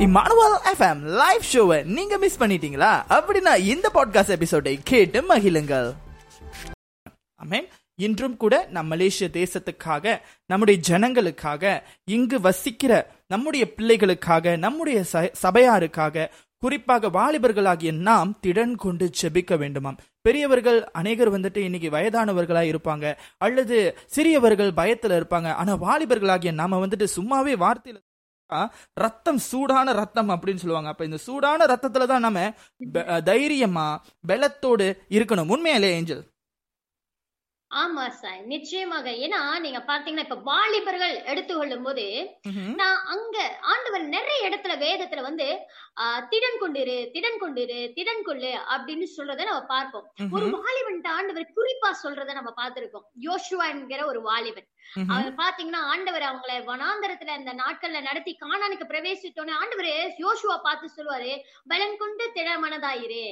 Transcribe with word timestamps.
Emmanuel 0.00 0.58
FM 0.74 1.00
live 1.00 1.42
ஷோவை 1.52 1.84
நீங்க 1.84 2.18
miss 2.18 2.40
பண்ணிட்டீங்களா? 2.40 3.02
அப்படின்னா 3.08 3.56
இந்த 3.56 3.90
பாட்காஸ்ட் 3.94 4.28
எபிசோடை 4.28 4.78
கேட்டு 4.84 5.22
மகிழுங்கள். 5.22 5.92
அமேன் 7.44 7.66
இன்றும் 7.94 8.36
கூட 8.36 8.66
நம் 8.70 8.86
மலேசிய 8.86 9.30
தேசத்துக்காக 9.32 10.20
நம்முடைய 10.46 10.80
ஜனங்களுக்காக 10.88 11.82
இங்கு 12.04 12.40
வசிக்கிற 12.40 13.10
நம்முடைய 13.26 13.72
பிள்ளைகளுக்காக 13.76 14.58
நம்முடைய 14.58 15.04
ச- 15.12 15.32
சபையாருக்காக 15.42 16.28
குறிப்பாக 16.58 17.08
வாலிபர்களாகிய 17.08 17.92
நாம் 17.92 18.38
திடன் 18.46 18.74
கொண்டு 18.74 19.10
ஜெபிக்க 19.22 19.56
வேண்டுமாம். 19.56 19.96
பெரியவர்கள் 20.20 20.90
அநேகர் 20.90 21.40
வந்துட்டு 21.40 21.56
இன்னைக்கு 21.56 21.90
வயதானவர்களா 21.90 22.74
இருப்பாங்க 22.74 23.16
அல்லது 23.38 23.98
சிறியவர்கள் 24.06 24.70
பயத்துல 24.70 25.22
இருப்பாங்க 25.22 25.52
ஆனா 25.52 25.76
வாலிபர்களாகிய 25.76 26.52
நாம 26.52 26.86
வந்துட்டு 26.86 27.06
சும்மாவே 27.16 27.56
வார்த்தையில 27.56 27.96
ரத்தம் 28.94 29.38
சூடான 29.38 29.92
ரத்தம் 29.92 30.30
அப்படின்னு 30.30 30.56
சொல்லுவாங்க. 30.56 30.88
அப்ப 30.88 31.04
இந்த 31.04 31.16
சூடான 31.16 31.64
ரத்தத்துல 31.64 32.06
தான் 32.06 32.20
நம்ம 32.20 32.54
தைரியமா 33.22 34.02
பலத்தோடு 34.28 34.96
இருக்கணும். 35.08 35.48
உண்மையிலே 35.48 35.92
ஏஞ்சல். 35.94 36.29
ஆமா 37.70 38.04
சார் 38.20 38.38
நிச்சயமாக. 38.52 39.08
ஏன்னா 39.24 39.40
நீங்க 39.64 39.80
பாத்தீங்கன்னா 39.88 40.24
இப்ப 40.26 40.38
வாலிபர்கள் 40.48 41.12
எடுத்துக்கொள்ளும் 41.32 41.84
போது 41.86 42.04
நான் 42.80 42.98
அங்க 43.14 43.36
ஆண்டவர் 43.72 44.04
நிறைய 44.14 44.48
இடத்துல 44.48 44.74
வேதத்துல 44.82 45.22
வந்து 45.26 45.46
திடன் 46.32 46.58
கொண்டிரு 46.62 46.96
திடன் 47.14 47.38
கொண்டிரு 47.42 47.78
திடன் 47.96 48.24
கொள்ளு 48.28 48.50
அப்படின்னு 48.74 49.06
சொல்றதை 49.16 49.44
நம்ம 49.48 49.62
பார்ப்போம். 49.74 50.06
ஒரு 50.36 50.46
வாலிபன் 50.56 50.98
ஆண்டவர் 51.18 51.46
குறிப்பா 51.58 51.90
சொல்றதை 52.02 52.34
நம்ம 52.38 52.52
பார்த்திருக்கோம். 52.60 53.06
யோசுவா 53.26 53.66
என்கிற 53.74 54.00
ஒரு 54.12 54.22
வாலிபன். 54.28 54.68
அவர் 55.14 55.32
பாத்தீங்கன்னா 55.42 55.82
ஆண்டவர் 55.92 56.26
அவங்கள 56.28 56.56
வனாந்தரத்துல 56.70 57.36
இந்த 57.40 57.52
நாட்கள்ல 57.62 58.00
நடத்தி 58.08 58.32
கானானுக்கு 58.42 58.86
பிரவேசித்தோன்னே 58.92 59.54
ஆண்டவர் 59.60 59.90
யோசுவா 60.24 60.56
பார்த்து 60.66 60.88
சொல்லுவாரு 60.96 61.32
பலன் 61.72 61.96
கொண்டு 62.02 62.26
திடமனதாயிரு. 62.38 63.24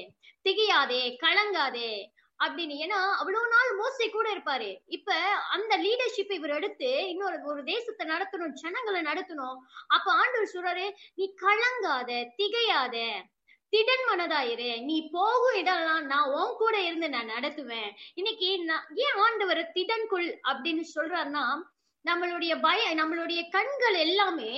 திகையாதே 0.47 1.03
கலங்காதே. 1.25 1.91
அப்படின்னு. 2.45 2.75
ஏன்னா 2.85 2.99
அவ்வளவு 3.21 3.49
நாள் 3.49 3.71
மோசை 3.79 4.11
கூட 4.11 4.27
இருப்பாரு. 4.35 4.71
இப்ப 4.87 5.15
அந்த 5.57 5.73
லீடர்ஷிப் 5.79 6.33
இவர் 6.33 6.51
எடுத்து 6.51 6.91
இன்னொரு 7.09 7.39
ஒரு 7.45 7.63
தேசத்தை 7.65 8.07
நடத்தணும் 8.09 8.59
ஜனங்களை 8.63 9.03
நடத்தணும். 9.03 9.59
அப்ப 9.87 10.13
ஆண்டவர் 10.13 10.55
சொல்றாரு 10.55 10.87
நீ 11.15 11.27
கலங்காத 11.45 12.11
திகையாத 12.39 12.97
திடன் 13.73 14.05
மனதாயிரு. 14.11 14.83
நீ 14.83 14.97
போகும் 15.13 15.57
இடம்லாம் 15.63 16.07
நான் 16.13 16.31
உன் 16.31 16.55
கூட 16.59 16.77
இருந்து 16.81 17.09
நான் 17.09 17.35
நடத்துவேன். 17.37 17.91
இன்னைக்கு 18.15 18.51
நான் 18.65 18.87
ஏன் 18.95 19.19
ஆண்டவர் 19.25 19.61
திடன்குள் 19.75 20.29
அப்படின்னு 20.51 20.85
சொல்றாருன்னா 20.95 21.47
நம்மளுடைய 22.05 22.53
பய 22.61 22.83
நம்மளுடைய 22.95 23.41
கண்கள் 23.51 23.97
எல்லாமே 24.07 24.53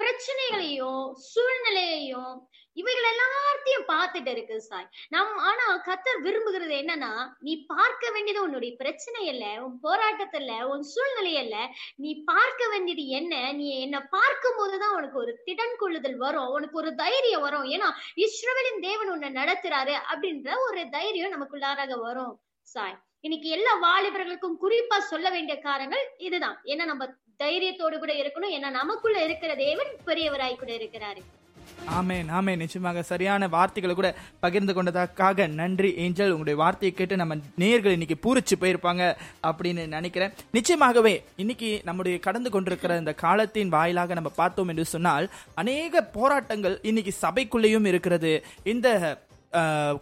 பிரச்சனைகளையும் 0.00 1.04
சூழ்நிலையையும் 1.32 2.34
இவைகள் 2.80 3.08
எல்லாத்தையும் 3.10 3.86
பார்த்துட்டு 3.92 4.30
இருக்கு 4.34 4.56
சாய். 4.68 4.88
நம் 5.08 5.38
ஆனா 5.48 5.66
கத்தர் 5.88 6.20
விரும்புகிறது 6.26 6.74
என்னன்னா 6.82 7.12
நீ 7.46 7.52
பார்க்க 7.72 8.10
வேண்டியது 8.10 8.42
உன்னுடைய 8.42 8.72
பிரச்சனை 8.82 9.20
இல்ல 9.26 9.44
உன் 9.64 9.76
போராட்டத்துல 9.82 10.36
இல்ல 10.38 10.54
உன் 10.68 10.84
சூழ்நிலை 10.92 11.32
இல்ல 11.42 11.56
நீ 11.96 12.10
பார்க்க 12.24 12.68
வேண்டியது 12.68 13.04
என்ன? 13.18 13.52
நீ 13.52 13.66
என்ன 13.80 13.96
பார்க்கும் 14.16 14.58
போதுதான் 14.58 14.94
உனக்கு 14.98 15.18
ஒரு 15.18 15.32
திடன் 15.46 15.76
கொள்ளுதல் 15.76 16.16
வரும் 16.16 16.52
உனக்கு 16.56 16.76
ஒரு 16.76 16.94
தைரியம் 16.94 17.44
வரும். 17.46 17.66
ஏன்னா 17.74 17.88
இஸ்ரவேலின் 18.26 18.80
தேவன் 18.80 19.12
உன்னை 19.14 19.30
நடத்துறாரு 19.40 19.96
அப்படின்ற 20.12 20.48
ஒரு 20.68 20.82
தைரியம் 20.90 21.34
நமக்குள்ளாராக 21.34 21.98
வரும் 22.06 22.34
சாய். 22.74 22.96
இன்னைக்கு 23.20 23.48
எல்லா 23.48 23.72
வாலிபர்களுக்கும் 23.86 24.60
குறிப்பா 24.64 24.98
சொல்ல 25.12 25.26
வேண்டிய 25.30 25.56
காரணங்கள் 25.58 26.04
இதுதான். 26.18 26.58
ஏன்னா 26.64 26.84
நம்ம 26.84 27.06
தைரியத்தோடு 27.42 27.96
கூட 27.98 28.12
இருக்கணும். 28.12 28.54
ஏன்னா 28.56 28.70
நமக்குள்ள 28.70 29.18
இருக்கிற 29.24 29.52
தேவன் 29.64 29.92
பெரியவராய் 30.06 30.60
கூட 30.62 30.72
இருக்கிறாரு. 30.72 31.22
ஆமேன் 31.98 32.28
ஆமே 32.38 32.52
நிச்சயமாக 32.62 33.02
சரியான 33.10 33.48
வார்த்தைகளை 33.54 33.94
கூட 33.98 34.08
பகிர்ந்து 34.44 34.72
கொண்டதற்காக 34.76 35.46
நன்றி 35.60 35.90
ஏஞ்சல். 36.04 36.32
உங்களுடைய 36.34 36.56
வார்த்தையை 36.62 36.92
கேட்டு 36.96 37.20
நம்ம 37.22 37.36
நேயர்கள் 37.62 37.96
இன்னைக்கு 37.96 38.18
பூரிச்சு 38.24 38.56
போயிருப்பாங்க 38.62 39.04
அப்படின்னு 39.50 39.84
நினைக்கிறேன். 39.96 40.34
நிச்சயமாகவே 40.56 41.14
இன்னைக்கு 41.44 41.70
நம்முடைய 41.88 42.16
கடந்து 42.26 42.50
கொண்டிருக்கிற 42.56 42.98
இந்த 43.02 43.14
காலத்தின் 43.24 43.72
வாயிலாக 43.76 44.14
நம்ம 44.20 44.32
பார்த்தோம் 44.42 44.72
என்று 44.74 44.86
சொன்னால் 44.94 45.28
அநேக 45.62 46.02
போராட்டங்கள் 46.18 46.76
இன்னைக்கு 46.90 47.14
சபைக்குள்ளேயும் 47.24 47.88
இருக்கிறது. 47.92 48.32
இந்த 48.74 48.88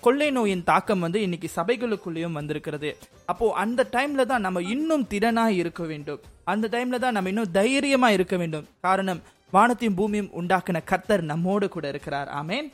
கொள்ளை 0.04 0.28
நோயின் 0.36 0.64
தாக்கம் 0.70 1.04
வந்து 1.04 1.18
இன்னைக்கு 1.24 1.48
சபைகளுக்குள்ளேயும் 1.56 2.38
வந்திருக்கிறது. 2.38 2.88
அப்போ 3.30 3.46
அந்த 3.64 3.80
டைம்ல 3.96 4.22
தான் 4.30 4.44
நம்ம 4.46 4.62
இன்னும் 4.74 5.04
திறனா 5.12 5.44
இருக்க 5.60 5.82
வேண்டும். 5.90 6.20
அந்த 6.52 6.66
டைம்ல 6.72 6.98
தான் 7.04 7.16
நம்ம 7.16 7.30
இன்னும் 7.32 7.54
தைரியமா 7.58 8.08
இருக்க 8.16 8.36
வேண்டும். 8.42 8.66
காரணம் 8.86 9.20
வானத்தையும் 9.54 9.96
பூமியும் 9.98 10.30
உண்டாக்கின 10.40 10.78
கர்த்தர் 10.90 11.22
நம்மோடு 11.30 11.66
கூட 11.74 11.88
இருக்கிறார். 11.88 12.28
ஆமென். 12.38 12.68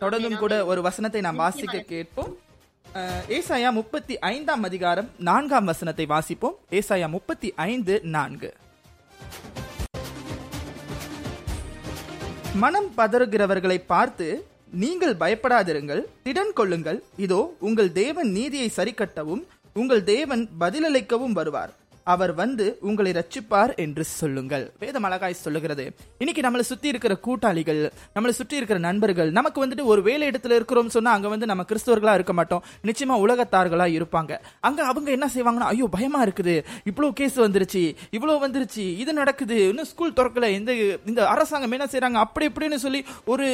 தொடர்ந்தும் 0.00 0.38
கூட 0.38 0.54
ஒரு 0.70 0.80
வசனத்தை 0.86 1.20
நாம் 1.26 1.42
வாசிக்க 1.42 1.78
கேட்போம். 1.92 2.32
ஏசாயா 3.36 3.70
முப்பத்தி 3.78 4.14
ஐந்தாம் 4.18 4.62
அதிகாரம் 4.68 5.08
நான்காம் 5.28 5.64
வசனத்தை 5.64 6.06
வாசிப்போம். 6.14 6.56
ஏசாயா 6.78 7.08
முப்பத்தி 7.08 7.48
ஐந்து 7.56 8.00
நான்கு. 8.16 8.50
மனம் 12.64 12.90
பதறுகிறவர்களை 12.96 13.78
பார்த்து 13.94 14.28
நீங்கள் 14.84 15.16
பயப்படாதிருங்கள் 15.24 16.02
திடன் 16.24 16.54
கொள்ளுங்கள். 16.60 17.02
இதோ 17.16 17.40
உங்கள் 17.60 17.92
தேவன் 17.92 18.32
நீதியை 18.38 18.70
சரிக்கட்டவும் 18.76 19.44
உங்கள் 19.74 20.04
தேவன் 20.14 20.48
பதிலளிக்கவும் 20.60 21.36
வருவார். 21.40 21.74
அவர் 22.12 22.32
வந்து 22.40 22.64
உங்களை 22.88 23.10
ரட்சிப்பார் 23.18 23.72
என்று 23.84 24.04
சொல்லுங்கள். 24.18 24.64
வேதம் 24.82 25.06
அழகாய் 25.08 25.42
சொல்லுகிறது. 25.42 25.84
இன்னைக்கு 26.22 26.42
நம்மளை 26.44 26.64
சுத்தி 26.70 26.88
இருக்கிற 26.92 27.14
கூட்டாளிகள் 27.26 27.80
நம்மளை 28.14 28.34
சுற்றி 28.38 28.56
இருக்கிற 28.60 28.78
நண்பர்கள் 28.86 29.30
நமக்கு 29.38 29.58
வந்துட்டு 29.64 29.84
ஒரு 29.92 30.02
வேலை 30.08 30.24
இடத்துல 30.30 30.56
இருக்கிறோம் 30.58 30.92
சொன்னா 30.96 31.12
அங்க 31.16 31.28
வந்து 31.32 31.48
நம்ம 31.50 31.64
கிறிஸ்தவர்களா 31.70 32.14
இருக்க 32.18 32.34
மாட்டோம். 32.38 32.62
நிச்சயமா 32.88 33.16
உலகத்தார்களா 33.24 33.86
இருப்பாங்க. 33.98 34.32
அங்க 34.68 34.80
அவங்க 34.92 35.10
என்ன 35.16 35.28
செய்வாங்கன்னா 35.34 35.70
ஐயோ 35.72 35.88
பயமா 35.96 36.22
இருக்குது. 36.26 36.56
இவ்வளவு 36.84 37.12
கேஸ் 37.20 37.38
வந்துருச்சு. 37.40 37.84
இவ்வளவு 38.10 38.42
வந்துருச்சு. 38.46 38.86
இது 39.04 39.12
நடக்குது. 39.20 39.58
இன்னும் 39.68 39.90
ஸ்கூல் 39.92 40.16
திறக்கல. 40.20 40.48
இந்த 40.60 40.72
இந்த 41.10 41.20
அரசாங்கம் 41.34 41.76
என்ன 41.78 41.88
செய்யறாங்க 41.92 42.20
அப்படி 42.26 42.48
இப்படின்னு 42.48 42.80
சொல்லி 42.86 43.02
ஒரு 43.34 43.48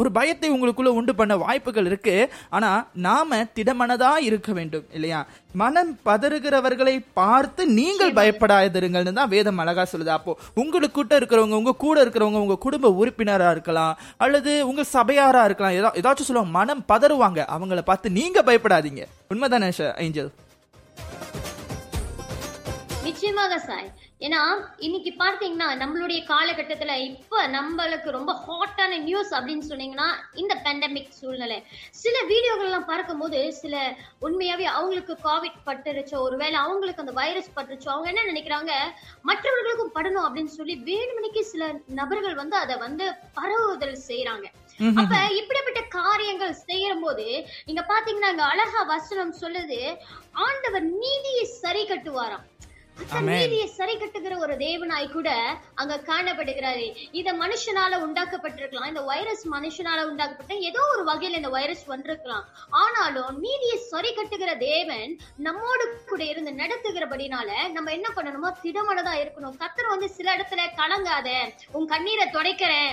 ஒரு 0.00 0.08
பயத்தை 0.18 0.48
உங்களுக்குள்ள 0.56 0.90
உண்டு 0.98 1.14
பண்ண 1.14 1.36
வாய்ப்புகள் 1.36 1.88
இருக்கு. 1.90 2.16
ஆனா 2.56 2.70
நாம 3.08 3.42
திடமனதா 3.56 4.12
இருக்க 4.28 4.52
வேண்டும் 4.58 4.86
இல்லையா? 4.92 5.20
மனம் 5.60 5.92
பதறுகிறவர்களை 6.04 6.94
பார்த்து 7.20 7.62
நீ 7.78 7.87
நீங்கள் 7.88 8.16
பயப்படாதிருங்கள்னு 8.20 9.18
தான் 9.20 9.32
வேதம் 9.34 9.62
அழகா 9.64 9.86
சொல்லுது. 9.92 10.12
அப்போ 10.18 10.32
உங்களுக்கிட்ட 10.62 11.12
இருக்கிறவங்க 11.20 11.60
உங்க 11.62 11.76
கூட 11.84 11.96
இருக்கிறவங்க 12.04 12.44
உங்க 12.46 12.58
குடும்ப 12.66 12.94
உறுப்பினரா 13.00 13.50
இருக்கலாம் 13.56 13.94
அல்லது 14.26 14.52
உங்க 14.72 14.84
சபையாரா 14.96 15.44
இருக்கலாம் 15.48 15.78
ஏதா 15.78 15.92
ஏதாச்சும் 16.02 16.30
சொல்லுவாங்க 16.30 16.56
மனம் 16.58 16.84
பதறுவாங்க. 16.92 17.40
அவங்கள 17.56 17.82
பார்த்து 17.90 18.16
நீங்க 18.20 18.42
பயப்படாதீங்க. 18.50 19.04
உண்மைதானே 19.32 19.70
ஏஞ்சல்? 20.04 20.30
நிச்சயமாக 23.18 23.56
சாய் 23.58 23.88
ஏன்னா 24.20 24.40
இன்னைக்கு 24.78 25.10
பார்த்தீங்கன்னா 25.18 25.68
நம்மளுடைய 25.80 26.20
காலகட்டத்துல 26.28 26.92
இப்ப 27.06 27.46
நம்மளுக்கு 27.46 28.10
ரொம்ப 28.10 28.32
ஹாட்டான 28.44 28.98
நியூஸ் 28.98 29.32
அப்படின்னு 29.32 29.64
சொன்னீங்கன்னா 29.70 30.06
இந்த 30.34 30.54
பேண்டமிக் 30.64 31.16
சூழ்நிலை. 31.20 31.56
சில 31.92 32.14
வீடியோகள் 32.26 32.66
எல்லாம் 32.66 32.86
பார்க்கும்போது 32.86 33.52
சில 33.52 33.74
உண்மையாவே 34.20 34.64
அவங்களுக்கு 34.64 35.14
கோவிட் 35.24 35.58
பட்டுருச்சோ 35.66 36.18
ஒருவேளை 36.18 36.58
அவங்களுக்கு 36.58 37.00
அந்த 37.00 37.12
வைரஸ் 37.12 37.50
பட்டுருச்சோ 37.56 37.90
அவங்க 37.90 38.10
என்ன 38.12 38.24
நினைக்கிறாங்க 38.32 38.72
மற்றவர்களுக்கும் 39.24 39.94
படணும் 39.94 40.26
அப்படின்னு 40.26 40.54
சொல்லி 40.58 40.76
வேணுமணிக்கு 40.90 41.42
சில 41.44 41.66
நபர்கள் 42.00 42.34
வந்து 42.34 42.56
அதை 42.56 42.76
வந்து 42.76 43.06
பரவுதல் 43.34 43.98
செய்யறாங்க 44.08 44.46
அப்ப 44.96 45.14
இப்படிப்பட்ட 45.40 45.82
காரியங்கள் 45.96 46.60
செய்யும் 46.60 47.00
போது 47.00 47.26
நீங்க 47.64 47.84
பாத்தீங்கன்னா 47.88 48.50
அழகா 48.52 48.82
வசனம் 48.94 49.34
சொல்லுது 49.40 49.80
ஆண்டவர் 50.46 50.86
நீதியை 51.02 51.44
சரி 51.62 51.82
கட்டுவாராம். 51.84 52.46
நீதியை 53.28 53.66
சரி 53.76 53.94
கட்டுகிற 53.96 54.34
ஒரு 54.44 54.54
தேவனாய் 54.62 55.06
கூட 55.12 55.30
அங்க 55.80 55.94
காணப்படுகிறாரு. 56.08 56.86
இத 57.20 57.32
மனுஷனால 57.42 57.98
உண்டாக்கப்பட்டிருக்கலாம். 58.06 58.90
இந்த 58.92 59.02
வைரஸ் 59.10 59.44
மனுஷனால 59.54 60.04
உண்டாக்கப்பட்ட 60.10 60.54
ஏதோ 60.70 60.82
ஒரு 60.94 61.02
வகையில 61.10 61.40
இந்த 61.40 61.52
வைரஸ் 61.56 61.84
வந்திருக்கலாம். 61.92 62.44
ஆனாலும் 62.82 63.38
நீதியை 63.46 63.78
சரி 63.92 64.12
கட்டுகிற 64.14 64.52
தேவன் 64.58 65.12
நம்மோடு 65.48 65.86
கூட 66.12 66.22
இருந்து 66.24 66.54
நடத்துகிறபடினால 66.62 67.50
நம்ம 67.76 67.92
என்ன 67.98 68.08
பண்ணணுமோ 68.16 68.52
திடமனதா 68.64 69.14
இருக்கணும். 69.24 69.58
கத்தர் 69.64 69.92
வந்து 69.94 70.08
சில 70.18 70.36
இடத்துல 70.36 70.64
கலங்காத 70.82 71.28
உன் 71.72 71.90
கண்ணீரை 71.94 72.26
துடைக்கிறேன். 72.36 72.92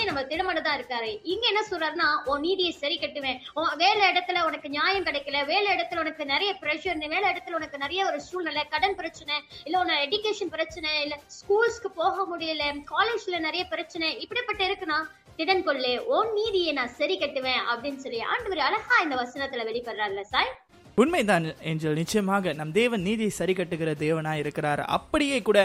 சொல்லி 0.00 0.10
நம்ம 0.10 0.22
திடமனதா 0.30 0.72
இருக்காரு. 0.78 1.10
இங்க 1.32 1.44
என்ன 1.50 1.62
சொல்றாருன்னா 1.70 2.08
உன் 2.30 2.44
நீதியை 2.46 2.72
சரி 2.82 2.96
கட்டுவேன். 3.00 3.38
வேலை 3.82 4.04
இடத்துல 4.10 4.44
உனக்கு 4.48 4.68
நியாயம் 4.68 5.06
கிடைக்கல. 5.08 5.38
வேலை 5.50 5.68
இடத்துல 5.74 6.02
உனக்கு 6.04 6.24
நிறைய 6.32 6.50
ப்ரெஷர் 6.62 7.02
வேலை 7.14 7.26
இடத்துல 7.32 7.58
உனக்கு 7.60 7.78
நிறைய 7.84 8.00
ஒரு 8.10 8.18
சூழ்நிலை 8.28 8.62
கடன் 8.74 8.96
பிரச்சனை 9.00 9.36
இல்ல 9.64 9.82
உன 9.82 9.98
எஜுகேஷன் 10.06 10.54
பிரச்சனை 10.56 10.90
இல்ல 11.02 11.18
ஸ்கூல்ஸ்க்கு 11.38 11.90
போக 12.00 12.26
முடியல 12.32 12.64
காலேஜ்ல 12.92 13.38
நிறைய 13.46 13.64
பிரச்சனை 13.74 14.08
இப்படிப்பட்ட 14.24 14.62
இருக்குன்னா 14.70 14.98
திடன் 15.38 15.66
கொள்ளு 15.68 15.92
உன் 16.16 16.32
நீதியை 16.40 16.72
நான் 16.80 16.96
சரி 17.00 17.16
கட்டுவேன். 17.18 17.62
அப்படின்னு 17.72 18.02
சொல்லி 18.06 18.22
ஒரு 18.50 18.62
அழகா 18.70 18.98
இந்த 19.04 19.16
வசனத்துல 19.24 19.68
வெளிப்படுறாருல 19.70 20.24
சாய். 20.34 20.52
உண்மைதான் 21.00 21.46
ஏஞ்சல். 21.62 21.98
நிச்சயமாக 22.00 22.52
நம் 22.52 22.72
தேவன் 22.72 23.02
நீதியை 23.08 23.32
சரி 23.38 23.52
கட்டுகிற 23.52 23.92
தேவனா 24.04 24.32
இருக்கிறார். 24.42 24.80
அப்படியே 24.96 25.38
கூட 25.42 25.58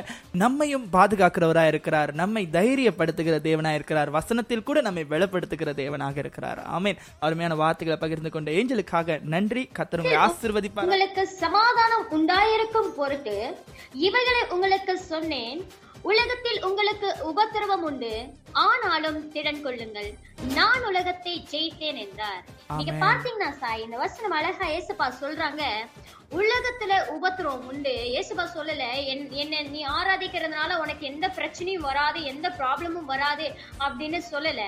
நம்மையும் 0.44 0.86
பாதுகாக்கிறவரா 0.94 1.64
இருக்கிறார். 1.68 2.14
நம்மை 2.14 2.44
தைரியப்படுத்துகிற 2.52 3.38
தேவனா 3.48 3.74
இருக்கிறார். 3.74 4.10
வசனத்தில் 4.10 4.68
கூட 4.70 4.82
நம்மை 4.82 5.06
வெளிப்படுத்துகிற 5.10 5.72
தேவனாக 5.82 6.18
இருக்கிறார். 6.18 6.62
ஆமேன். 6.78 6.98
அருமையான 7.20 7.56
வார்த்தைகளை 7.56 8.02
பகிர்ந்து 8.02 8.30
கொண்ட 8.30 8.52
ஏஞ்சலுக்காக 8.52 9.20
நன்றி. 9.36 9.64
கத்தருங்களை 9.78 10.18
ஆசிர்வதிப்பார் 10.28 10.88
உங்களுக்கு 10.88 11.28
சமாதானம் 11.44 12.08
உண்டாயிருக்கும் 12.12 12.92
பொருட்டு 12.98 13.38
இவைகளை 14.08 14.42
உங்களுக்கு 14.50 14.94
சொன்னேன். 15.12 15.60
உலகத்தில் 16.02 16.60
உங்களுக்கு 16.66 17.10
உபத்திரவம் 17.24 17.84
உண்டு. 17.84 18.14
ஆனாலும் 18.56 19.34
திடன் 19.34 19.62
கொள்ளுங்கள். 19.62 20.14
நான் 20.54 20.86
உலகத்தை 20.86 21.48
ஜெயித்தேன் 21.52 21.98
என்றார். 21.98 22.44
நீங்க. 22.68 22.92
பாத்தீங்கன்னா 22.92 23.52
சாய் 23.52 23.82
இந்த 23.82 23.98
வசனம் 23.98 24.32
அழகா 24.32 24.68
ஏசப்பா 24.68 25.14
சொல்றாங்க. 25.22 25.64
உலகத்துல 26.32 27.08
உபத்திரவம் 27.08 27.68
உண்டு. 27.68 27.92
ஏசப்பா 27.92 28.48
சொல்லல 28.54 28.84
என்- 28.96 29.30
என்ன 29.30 29.62
நீ 29.62 29.86
ஆராதிக்கிறதுனால 29.86 30.78
உனக்கு 30.78 31.06
எந்த 31.06 31.28
பிரச்சனையும் 31.28 31.80
வராது 31.80 32.24
எந்த 32.24 32.50
ப்ராப்ளமும் 32.50 33.06
வராது 33.06 33.56
அப்படின்னு 33.80 34.22
சொல்லல. 34.32 34.62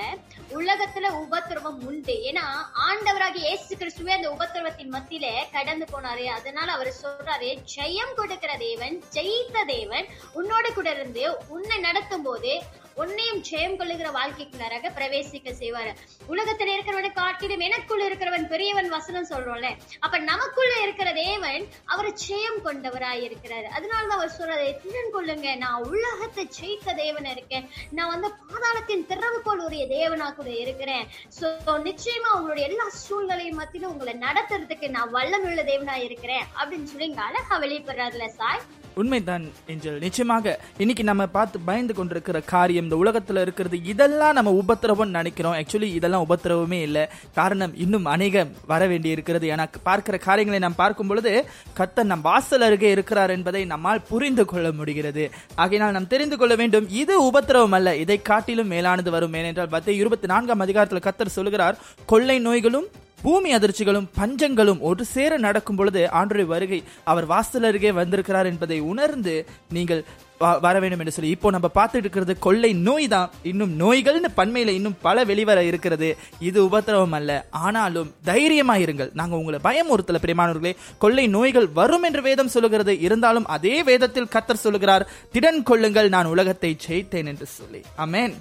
உலகத்துல 0.49 1.09
உபத்திரவம் 1.09 1.85
உண்டு. 1.85 2.13
ஏன்னா 2.13 2.45
ஆண்டவராகிய 2.89 3.35
இயேசு 3.35 3.75
கிறிஸ்துவே 3.75 4.09
அந்த 4.09 4.31
உபத்திரவத்தின் 4.31 4.93
மத்தியில 4.93 5.31
கடந்து 5.51 5.85
போனாரு. 5.85 6.25
அதனால 6.25 6.71
அவர் 6.71 6.93
சொல்றாரு 7.03 7.57
ஜெயம் 7.75 8.13
கொடுக்கிற 8.15 8.57
தேவன் 8.57 9.03
ஜெயித்த 9.13 9.65
தேவன் 9.67 10.05
உன்னோட 10.35 10.73
கூட 10.73 10.91
இருந்து 10.91 11.37
உன்னை 11.47 11.77
நடத்தும் 11.77 12.23
போது 12.23 12.61
உன்னையும் 13.01 13.41
ஜெயம் 13.49 13.75
கொள்ளுகிற 13.79 14.09
வாழ்க்கைக்குள்ளாராக 14.17 14.91
பிரவேசிக்க 14.97 15.49
செய்வாரு. 15.61 15.91
உலகத்துல 16.33 16.73
இருக்கிறவனை 16.75 17.11
காட்டிலும் 17.19 17.63
எனக்குள்ள 17.67 18.03
இருக்கிறவன் 18.09 18.47
பெரியவன் 18.53 18.89
வசனம் 18.95 19.29
சொல்றோம்ல. 19.31 19.69
அப்ப 20.05 20.19
நமக்குள்ள 20.31 20.73
இருக்கிற 20.85 21.09
தேவன் 21.23 21.65
அவர் 21.93 22.09
ஜெயம் 22.25 22.59
கொண்டவராய் 22.67 23.23
இருக்கிறாரு. 23.27 23.67
அதனாலதான் 23.77 24.17
அவர் 24.19 24.35
சொல்றது 24.37 24.67
திறன் 24.85 25.13
கொள்ளுங்க. 25.15 25.55
நான் 25.63 25.85
உலகத்தை 25.91 26.45
ஜெயித்த 26.59 26.95
தேவன் 27.03 27.29
இருக்கேன். 27.35 27.67
நான் 27.99 28.13
வந்து 28.13 28.31
பாதாளத்தின் 28.51 29.05
திறவுகோள் 29.11 29.63
உரிய 29.67 29.85
தேவனா 29.95 30.29
கூட 30.39 30.49
இருக்கிறேன். 30.63 31.05
சோ 31.39 31.77
நிச்சயமா 31.89 32.31
உங்களுடைய 32.39 32.65
எல்லா 32.71 32.87
சூழ்நிலையும் 33.03 33.61
மத்தியிலும் 33.61 33.93
உங்களை 33.95 34.15
நடத்துறதுக்கு 34.27 34.89
நான் 34.97 35.13
வல்லமுள்ள 35.17 35.63
தேவனா 35.71 35.97
இருக்கிறேன் 36.07 36.45
அப்படின்னு 36.59 36.91
சொல்லி 36.93 37.09
இங்க 37.11 37.23
அழகா 37.29 37.57
வெளிப்படுறாருல 37.65 38.27
சாய். 38.41 38.63
உண்மைதான் 39.01 39.45
ஏஞ்சல். 39.71 39.99
நிச்சயமாக 40.05 40.53
இன்னைக்கு 40.77 41.03
நம்ம 41.09 41.25
பார்த்து 41.37 41.57
பயந்து 41.69 41.93
கொண்டிருக்கிற 41.93 42.39
காரியம் 42.53 42.87
இந்த 42.87 42.97
உலகத்துல 43.03 43.41
இருக்கிறது 43.45 43.77
இதெல்லாம் 43.93 44.37
நம்ம 44.37 44.51
உபத்திரவம் 44.61 45.15
நினைக்கிறோம். 45.17 45.55
ஆக்சுவலி 45.59 45.89
இதெல்லாம் 45.99 46.25
உபத்திரவமே 46.29 46.79
இல்லை. 46.87 47.03
காரணம் 47.39 47.73
இன்னும் 47.85 48.05
அநேகம் 48.05 48.51
வர 48.67 48.87
வேண்டி 48.87 49.09
இருக்கிறது. 49.09 49.47
எனக்கு 49.47 49.79
பார்க்கிற 49.79 50.17
காரியங்களை 50.17 50.61
நாம் 50.67 50.79
பார்க்கும் 50.83 51.07
பொழுது 51.07 51.33
கர்த்தர் 51.73 52.11
நம் 52.11 52.25
வாசல் 52.29 52.61
அருகே 52.61 52.91
இருக்கிறார் 52.91 53.29
என்பதை 53.29 53.65
நம்மால் 53.73 54.05
புரிந்து 54.11 54.45
கொள்ள 54.45 54.71
முடிகிறது. 54.71 55.25
ஆகையினால் 55.55 55.95
நாம் 55.97 56.11
தெரிந்து 56.15 56.37
கொள்ள 56.37 56.55
வேண்டும் 56.55 56.89
இது 57.01 57.15
உபத்திரவம் 57.31 57.77
அல்ல. 57.79 57.95
இதை 58.05 58.21
காட்டிலும் 58.21 58.71
மேலானது 58.75 59.11
வரும். 59.11 59.33
ஏனென்றால் 59.33 59.73
பத்தே 59.75 59.95
இருபத்தி 60.03 60.27
நான்காம் 60.27 60.65
அதிகாரத்தில் 60.67 61.05
கத்தர் 61.07 61.35
சொல்லுகிறார் 61.39 61.77
கொள்ளை 62.05 62.39
நோய்களும் 62.39 62.87
பூமி 63.21 63.53
அதிர்ச்சிகளும் 63.53 64.09
பஞ்சங்களும் 64.19 64.79
ஒரு 64.79 65.05
சேர 65.05 65.37
நடக்கும் 65.37 65.75
பொழுது 65.75 66.09
ஆண்டோடைய 66.13 66.45
வருகை 66.45 66.83
அவர் 67.03 67.25
வாசல் 67.25 67.63
அருகே 67.63 67.91
வந்திருக்கிறார் 67.91 68.45
என்பதை 68.45 68.79
உணர்ந்து 68.79 69.45
நீங்கள் 69.69 70.03
வ- 70.39 70.59
வர 70.59 70.79
வேண்டும் 70.79 70.99
என்று 70.99 71.11
சொல்லி 71.11 71.29
இப்போ 71.29 71.49
நம்ம 71.49 71.69
பார்த்துட்டு 71.75 71.95
இருக்கிறது 71.95 72.39
கொள்ளை 72.39 72.73
நோய் 72.73 73.07
தான். 73.07 73.31
இன்னும் 73.43 73.79
நோய்கள்னு 73.79 74.25
பன்மையில 74.37 74.67
இன்னும் 74.67 74.97
பல 75.01 75.23
வெளிவர 75.23 75.63
இருக்கிறது. 75.63 76.17
இது 76.39 76.63
உபத்திரவம் 76.63 77.11
அல்ல. 77.11 77.45
ஆனாலும் 77.49 78.13
தைரியமா 78.23 78.75
இருங்கள். 78.75 79.09
நாங்க 79.13 79.35
உங்களை 79.35 79.59
பயமுறுத்தல 79.63 80.15
பிரியமானவர்களே. 80.21 80.75
கொள்ளை 80.97 81.27
நோய்கள் 81.27 81.67
வரும் 81.67 82.03
என்று 82.03 82.21
வேதம் 82.21 82.47
சொல்லுகிறது. 82.47 82.99
இருந்தாலும் 82.99 83.45
அதே 83.45 83.83
வேதத்தில் 83.83 84.31
கத்தர் 84.35 84.63
சொல்லுகிறார் 84.65 85.07
திடன் 85.33 85.63
கொள்ளுங்கள் 85.63 86.09
நான் 86.09 86.25
உலகத்தை 86.25 86.77
ஜெயித்தேன் 86.87 87.25
என்று 87.25 87.45
சொல்லி. 87.45 87.81
அமேன் 87.97 88.33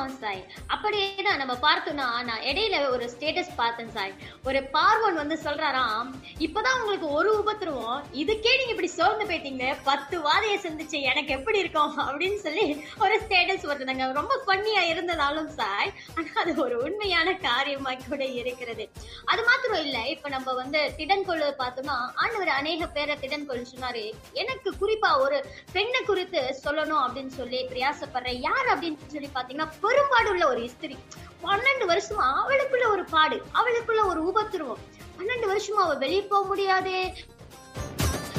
ஆமாம் 0.00 0.20
சாய் 0.20 0.42
அப்படியே 0.74 1.06
தான் 1.24 1.40
நம்ம 1.40 1.54
பார்த்தோம்னா 1.64 2.06
நான் 2.28 2.44
இடையில 2.50 2.76
ஒரு 2.90 3.04
ஸ்டேட்டஸ் 3.14 3.50
பார்த்தேன் 3.56 3.90
சாய் 3.96 4.12
ஒரு 4.48 4.60
பார்வன் 4.74 5.18
வந்து 5.22 5.36
சொல்றாராம் 5.44 6.08
இப்பதான் 6.46 6.78
உங்களுக்கு 6.80 7.08
ஒரு 7.18 7.30
உபத்திரவம். 7.40 8.04
இதுக்கே 8.22 8.52
நீங்க 8.58 8.72
இப்படி 8.74 8.90
சோர்ந்து 8.98 9.24
போயிட்டீங்க. 9.30 9.64
பத்து 9.88 10.16
வாதையை 10.26 10.56
சந்திச்சு 10.66 10.98
எனக்கு 11.10 11.32
எப்படி 11.36 11.58
இருக்கும்? 11.58 11.92
அப்படின்னு 12.06 12.38
சொல்லி 12.46 12.64
ஒரு 12.98 13.16
ஸ்டேட்டஸ் 13.24 13.66
வருதுங்க. 13.70 14.06
ரொம்ப 14.20 14.38
பண்ணியா 14.46 14.84
இருந்ததாலும் 14.92 15.50
சாய் 15.58 15.92
ஆனா 16.14 16.32
அது 16.44 16.54
ஒரு 16.64 16.78
உண்மையான 16.86 17.34
காரியமா 17.46 17.92
கூட 18.08 18.24
இருக்கிறது. 18.40 18.86
அது 19.24 19.44
மாத்திரம் 19.44 19.84
இல்ல 19.84 19.98
இப்ப 20.14 20.32
நம்ம 20.36 20.54
வந்து 20.60 20.82
திடன்கொள்ளு 21.00 21.50
பார்த்தோம்னா 21.62 21.98
ஆண்டவர் 22.22 22.52
அநேக 22.60 22.88
பேரை 22.96 23.16
திடன்கொள் 23.24 23.70
சொன்னாரு. 23.74 24.04
எனக்கு 24.42 24.70
குறிப்பா 24.82 25.12
ஒரு 25.26 25.40
பெண்ணை 25.76 26.02
குறித்து 26.10 26.42
சொல்லணும் 26.64 27.02
அப்படின்னு 27.04 27.34
சொல்லி 27.40 27.62
பிரயாசப்படுற 27.74 28.34
யார் 28.48 28.68
அப்படின்னு 28.72 29.12
சொல்லி 29.16 29.30
பாத்தீங்கன்னா 29.34 29.70
பெரும்பாடு 29.90 30.30
உள்ள 30.34 30.44
ஒரு 30.52 30.62
ஸ்திரி 30.74 30.96
பன்னெண்டு 31.44 31.84
வருஷமா 31.92 32.28
அவளுக்குள்ள 32.42 32.86
ஒரு 32.94 33.04
பாடு 33.14 33.36
அவளுக்குள்ள 33.60 34.02
ஒரு 34.12 34.22
உபத்திருவம் 34.30 34.82
பன்னெண்டு 35.18 35.46
வருஷமா 35.52 35.80
அவ 35.86 35.94
வெளியே 36.02 36.22
போக 36.32 36.42
முடியாது. 36.50 36.94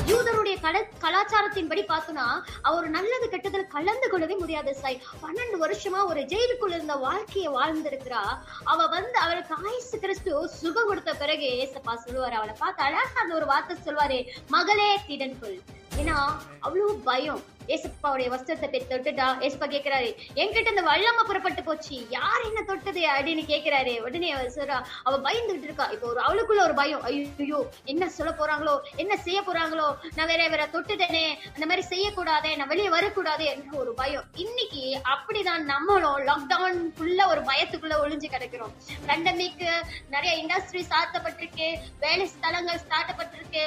யூதருடைய 0.09 0.55
கல 0.63 0.77
கலாச்சாரத்தின்படி 1.03 1.81
பார்த்தோம்னா 1.89 2.25
அவர் 2.69 2.87
நல்லது 2.95 3.25
கெட்டதில் 3.33 3.67
கலந்து 3.73 4.07
கொள்ளவே 4.09 4.35
முடியாது 4.35 4.71
சாய். 4.79 4.97
பன்னெண்டு 5.23 5.57
வருஷமா 5.63 5.99
ஒரு 6.11 6.21
ஜெயிலுக்குள்ள 6.31 6.77
இருந்த 6.77 6.95
வாழ்க்கையை 7.05 7.49
வாழ்ந்திருக்கிறா. 7.57 8.23
அவ 8.71 8.87
வந்து 8.95 9.17
அவளுக்கு 9.25 9.55
ஆயுசு 9.67 9.99
கிறிஸ்து 10.03 10.31
சுகம் 10.59 10.89
கொடுத்த 10.89 11.13
பிறகு 11.21 11.47
ஏசப்பா 11.63 11.95
சொல்லுவாரு 12.05 12.37
அவளை 12.39 12.55
பார்த்து 12.63 12.83
அழகா 12.87 13.21
அந்த 13.23 13.35
ஒரு 13.39 13.47
வார்த்தை 13.51 13.77
சொல்வாரு 13.87 14.19
மகளே 14.55 14.89
திடன் 15.09 15.39
கொள் 15.41 15.59
ஏன்னா 16.01 16.17
அவ்வளவு 16.65 16.91
பயம். 17.09 17.41
ஏசப்பாவுடைய 17.75 18.27
வஸ்திரத்தை 18.33 18.69
போய் 18.73 18.89
தொட்டுட்டா 18.91 19.27
ஏசப்பா 19.47 19.67
கேட்கிறாரு 19.75 20.09
என்கிட்ட 20.41 20.73
இந்த 20.73 20.83
வல்லம 20.91 21.25
புறப்பட்டு 21.29 21.63
போச்சு. 21.69 21.95
யார் 22.17 22.45
என்ன 22.49 22.61
தொட்டது? 22.69 23.03
அப்படின்னு 23.13 23.43
கேட்கிறாரு 23.51 23.93
உடனே 24.07 24.31
அவ 24.35 24.47
சொல்றா 24.57 24.77
அவ 25.07 25.17
பயந்துகிட்டு 25.27 25.67
இருக்கா. 25.69 25.87
இப்போ 25.95 26.07
ஒரு 26.13 26.21
அவளுக்குள்ள 26.27 26.61
ஒரு 26.67 26.75
பயம். 26.81 27.03
ஐயோ 27.09 27.59
என்ன 27.93 28.09
சொல்ல 28.17 28.31
போறாங்களோ 28.39 28.75
என்ன 29.03 29.13
செய்ய 29.25 29.39
போறாங்களோ 29.47 29.87
நான் 30.15 30.29
வேற 30.31 30.47
வேற 30.55 30.65
தொட்டுட்டேனே. 30.75 31.25
அந்த 31.53 31.65
மாதிரி 31.71 31.85
செய்யக்கூடாதே 31.93 32.51
நான் 32.61 32.71
வெளியே 32.73 32.89
வரக்கூடாது 32.97 33.45
என்ற 33.53 33.77
ஒரு 33.83 33.93
பயம். 34.01 34.25
இன்னைக்கு 34.45 34.83
அப்படிதான் 35.13 35.63
நம்மளும் 35.73 36.19
லாக்டவுன் 36.29 36.79
ஃபுல்லா 36.97 37.27
ஒரு 37.33 37.43
பயத்துக்குள்ள 37.51 37.97
ஒளிஞ்சு 38.03 38.29
கிடக்கிறோம். 38.35 38.75
பேண்டமிக்கு 39.07 39.69
நிறைய 40.15 40.33
இண்டஸ்ட்ரி 40.41 40.83
சாத்தப்பட்டிருக்கு. 40.93 41.69
வேலை 42.05 42.27
ஸ்தலங்கள் 42.35 42.83
ஸ்டார்ட்டப்பட்டிருக்கு 42.85 43.63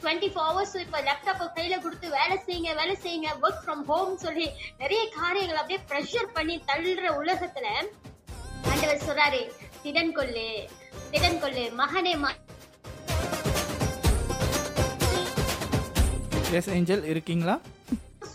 டுவெண்ட்டி 0.00 0.28
ஃபோர் 0.32 0.48
ஹவர்ஸ் 0.48 0.74
இப்ப 0.76 0.98
லேப்டாப் 1.00 1.44
கையில 1.56 1.76
கொடுத்து 1.82 2.08
வேலை 2.10 2.36
செய்யுங்க 2.38 2.72
வேலை 2.74 2.96
செய்யுங்க 2.96 3.30
ஒர்க் 3.42 3.62
ஃப்ரம் 3.62 3.84
ஹோம் 3.88 4.16
சொல்லி 4.18 4.46
நிறைய 4.80 5.02
காரியங்கள் 5.16 5.60
அப்படியே 5.60 5.80
ப்ரெஷர் 5.90 6.34
பண்ணி 6.36 6.56
தள்ளுற 6.68 7.12
உலகத்துல 7.20 7.68
ஆண்டவர் 8.70 9.06
சொல்றாரு 9.06 9.40
திடன் 9.82 10.12
கொள்ளு 10.12 10.48
திடன் 11.12 11.40
கொள்ளு 11.40 11.64
மகனே 11.80 12.14
எஸ் 16.56 16.68
ஏஞ்சல் 16.68 17.04
இருக்கீங்களா? 17.04 17.54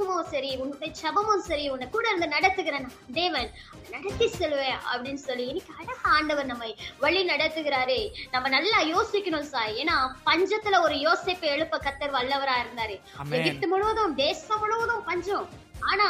உபவாசமும் 0.02 0.30
சரி 0.30 0.52
உன்னுடைய 0.56 0.94
ஜபமும் 1.02 1.44
சரி 1.48 1.70
உன்னை 1.70 1.90
கூட 1.90 2.06
இருந்து 2.08 2.28
நடத்துகிற 2.28 2.80
நான் 2.80 2.98
தேவன் 3.14 3.50
நடத்தி 3.90 4.28
செல்வேன் 4.28 4.80
அப்படின்னு 4.92 5.22
சொல்லி 5.28 5.46
இன்னைக்கு 5.48 5.74
அழகா 5.80 6.10
ஆண்டவர் 6.18 6.46
நம்மை 6.46 6.78
வழி 7.00 7.22
நடத்துகிறாரே. 7.26 8.00
நம்ம 8.32 8.50
நல்லா 8.50 8.80
யோசிக்கணும் 8.94 9.50
சாய். 9.54 9.76
ஏன்னா 9.82 9.98
பஞ்சத்துல 10.26 10.82
ஒரு 10.82 10.96
யோசிப்பை 11.08 11.50
எழுப்ப 11.56 11.80
கத்தர் 11.86 12.16
வல்லவரா 12.18 12.56
இருந்தாரு. 12.64 12.96
எகிப்து 13.40 13.68
முழுவதும் 13.68 14.16
தேசம் 14.16 14.60
முழுவதும் 14.60 15.04
பஞ்சம். 15.04 15.50
ஆனா 15.90 16.08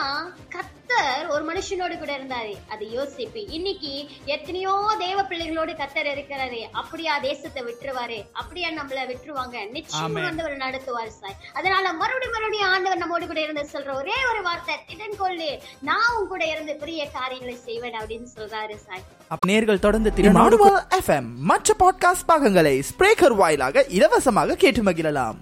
கத்தர் 0.54 1.28
ஒரு 1.34 1.44
மனுஷனோடு 1.50 1.96
கூட 2.00 2.12
இருந்தாரு. 2.18 2.54
அது 2.74 2.86
யோசிப்பு 2.98 3.42
இன்னைக்கு 3.58 3.92
எத்தனையோ 4.26 4.74
தேவ 5.00 5.24
பிள்ளைகளோடு 5.24 5.74
கத்தர் 5.74 6.10
இருக்கிறாரு. 6.14 6.60
அப்படியா 6.72 7.14
தேசத்தை 7.20 7.62
விட்டுருவாரு. 7.64 8.18
அப்படியா 8.34 8.70
நம்மள 8.70 9.00
விட்டுருவாங்க. 9.12 9.70
நிச்சயம் 9.72 10.16
ஆண்டவர் 10.16 10.56
நடத்துவார் 10.64 11.14
சாய் 11.20 11.38
அதனால 11.54 11.94
மறுபடியும் 11.94 12.36
மறுபடியும் 12.36 12.70
ஆண்டவர் 12.70 12.98
நம்மோடு 12.98 13.28
கூட 13.28 13.42
இருந்து 13.42 13.64
சொல்ற 13.74 13.94
ஒரே 13.94 14.18
ஒரு 14.32 14.42
வார்த்தை 14.42 14.76
திடன் 14.90 15.18
கொள்ளு 15.22 15.50
நான் 15.82 16.12
உன் 16.18 16.28
கூட 16.28 16.44
இருந்து 16.46 16.76
பெரிய 16.76 17.10
காரியங்களை 17.10 17.56
செய்வேன் 17.68 17.98
அப்படின்னு 18.02 18.30
சொல்றாரு 18.38 18.78
சாய் 18.86 19.06
நேர்கள் 19.52 19.80
தொடர்ந்து 19.80 20.12
திருமாடுவா 20.18 20.72
எஃப்எம் 21.00 21.30
மற்ற 21.52 21.76
பாட்காஸ்ட் 21.84 22.26
பாகங்களை 22.26 22.84
ஸ்பிரேக்கர் 22.92 23.36
வாயிலாக 23.36 23.86
இலவசமாக 23.90 24.56
கேட்டு 24.56 24.84
மகிழலாம். 24.84 25.40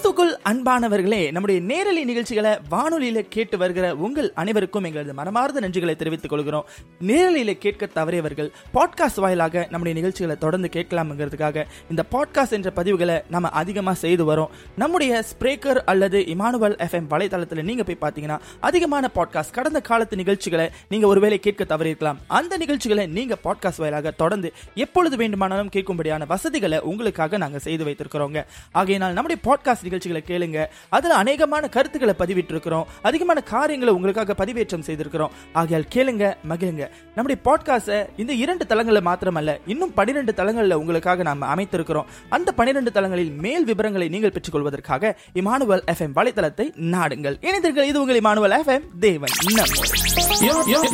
கிறிஸ்துக்குள் 0.00 0.38
அன்பானவர்களே 0.44 1.30
நம்முடைய 1.30 1.60
நேரலை 1.60 2.04
நிகழ்ச்சிகளை 2.04 2.58
வானொலியில 2.70 3.20
கேட்டு 3.20 3.58
வருகிற 3.58 3.96
உங்கள் 3.96 4.32
அனைவருக்கும் 4.34 4.84
எங்களது 4.84 5.14
மனமார்ந்த 5.14 5.60
நன்றிகளை 5.60 5.96
தெரிவித்துக் 5.96 6.30
கொள்கிறோம். 6.30 6.66
நேரலையில 7.06 7.52
கேட்க 7.52 7.88
தவறியவர்கள் 7.94 8.50
பாட்காஸ்ட் 8.74 9.20
வாயிலாக 9.20 9.58
நம்முடைய 9.60 9.96
நிகழ்ச்சிகளை 9.96 10.36
தொடர்ந்து 10.36 10.68
கேட்கலாம்ங்கிறதுக்காக 10.72 11.64
இந்த 11.90 12.04
பாட்காஸ்ட் 12.12 12.50
என்ற 12.50 12.72
பதிவுகளை 12.76 13.22
நம்ம 13.30 13.48
அதிகமா 13.48 13.92
செய்து 13.92 14.36
வரோம். 14.36 14.48
நம்முடைய 14.76 15.24
ஸ்பிரேக்கர் 15.32 15.76
அல்லது 15.84 16.18
இமானுவல் 16.18 16.76
எஃப்எம் 16.76 17.06
வலைதளத்தில் 17.10 17.62
நீங்க 17.62 17.82
போய் 17.82 18.10
பார்த்தீங்கன்னா 18.10 18.38
அதிகமான 18.60 19.10
பாட்காஸ்ட் 19.14 19.52
கடந்த 19.52 19.80
காலத்து 19.80 20.16
நிகழ்ச்சிகளை 20.16 20.70
நீங்க 20.88 21.06
ஒருவேளை 21.06 21.38
கேட்க 21.38 21.76
தவறியிருக்கலாம். 21.76 22.16
அந்த 22.26 22.56
நிகழ்ச்சிகளை 22.56 23.06
நீங்க 23.06 23.36
பாட்காஸ்ட் 23.44 23.78
வாயிலாக 23.78 24.10
தொடர்ந்து 24.10 24.52
எப்பொழுது 24.74 25.16
வேண்டுமானாலும் 25.16 25.70
கேட்கும்படியான 25.76 26.26
வசதிகளை 26.26 26.80
உங்களுக்காக 26.80 27.36
நாங்க 27.36 27.58
செய்து 27.58 27.84
வைத்திருக்கிறோங்க. 27.84 28.44
ஆகையினால் 28.72 29.12
நம்முடைய 29.12 29.42
பாட்காஸ்ட் 29.44 29.88
நிகழ்ச்சிகளை 29.90 30.22
கேளுங்க 30.24 30.58
அதுல 30.92 31.14
அநேகமான 31.20 31.64
கருத்துக்களை 31.74 32.14
பதிவிட்டு 32.18 32.52
இருக்கிறோம் 32.52 32.68
அதிகமான 33.02 33.38
காரியங்களை 33.50 33.94
உங்களுக்காக 33.96 34.34
பதிவேற்றம் 34.40 34.86
செய்திருக்கிறோம் 34.86 35.32
ஆகையால் 35.54 35.88
கேளுங்க 35.94 36.24
மகிழுங்க 36.50 36.84
நம்முடைய 37.16 37.38
பாட்காஸ்டை 37.46 37.98
இந்த 38.20 38.32
இரண்டு 38.40 38.64
தளங்களில் 38.70 39.06
மாத்திரமல்ல 39.06 39.38
இன்னும் 39.66 39.94
பனிரெண்டு 39.96 40.34
தளங்களில் 40.34 40.78
உங்களுக்காக 40.80 41.22
நாம் 41.22 41.48
அமைத்திருக்கிறோம் 41.50 42.08
அந்த 42.30 42.50
பனிரெண்டு 42.54 42.92
தளங்களில் 42.92 43.32
மேல் 43.40 43.66
விவரங்களை 43.66 44.08
நீங்கள் 44.10 44.34
பெற்றுக் 44.34 44.56
கொள்வதற்காக 44.56 45.12
இமானுவல் 45.40 45.84
எஃப்எம் 45.92 46.16
வலைத்தளத்தை 46.16 46.66
நாடுங்கள் 46.94 47.38
இணைந்தீர்கள் 47.44 47.90
இது 47.90 48.00
உங்கள் 48.00 48.20
இமானுவல் 48.20 48.56
எஃப்எம் 48.58 48.86
தேவன் 49.00 49.34
நம்மோடு. 49.50 50.90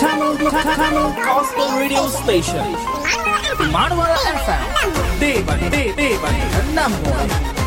gospel 0.00 1.76
radio 1.76 2.08
station. 2.08 2.64
Manwara 3.70 4.16
FM. 4.16 4.64
Devan, 5.20 5.60
Devan, 5.70 6.74
number 6.74 7.10
one. 7.10 7.59